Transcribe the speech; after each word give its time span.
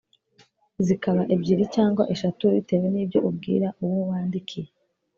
zikaba 0.85 1.21
ebyiri 1.33 1.65
cyangwa 1.75 2.03
eshatu 2.13 2.43
bitewe 2.55 2.87
n’ibyo 2.93 3.19
ubwira 3.29 3.67
uwo 3.83 3.99
wandikiye 4.09 4.69